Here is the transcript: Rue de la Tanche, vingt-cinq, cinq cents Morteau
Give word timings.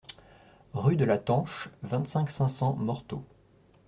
Rue 0.73 0.95
de 0.95 1.05
la 1.05 1.19
Tanche, 1.19 1.69
vingt-cinq, 1.83 2.31
cinq 2.31 2.49
cents 2.49 2.73
Morteau 2.75 3.23